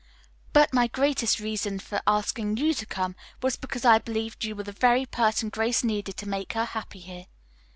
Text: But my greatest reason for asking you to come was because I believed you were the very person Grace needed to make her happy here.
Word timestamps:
But 0.51 0.73
my 0.73 0.87
greatest 0.87 1.39
reason 1.39 1.77
for 1.77 2.01
asking 2.07 2.57
you 2.57 2.73
to 2.73 2.87
come 2.87 3.15
was 3.43 3.55
because 3.55 3.85
I 3.85 3.99
believed 3.99 4.43
you 4.43 4.55
were 4.55 4.63
the 4.63 4.71
very 4.71 5.05
person 5.05 5.49
Grace 5.49 5.83
needed 5.83 6.17
to 6.17 6.27
make 6.27 6.53
her 6.53 6.65
happy 6.65 7.01
here. 7.01 7.25